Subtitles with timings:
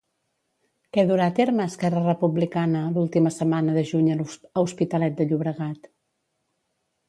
[0.95, 4.19] Què durà a terme Esquerra Republicana l'última setmana de juny a
[4.67, 5.95] Hospitalet de Llobregat?